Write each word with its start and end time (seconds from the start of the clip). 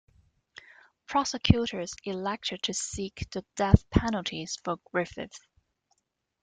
Prosecutors 1.05 1.93
elected 2.05 2.63
to 2.63 2.73
seek 2.73 3.27
the 3.29 3.45
death 3.55 3.87
penalty 3.91 4.47
for 4.63 4.77
Griffith. 4.91 5.39